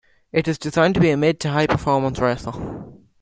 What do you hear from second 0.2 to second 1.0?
It is designed to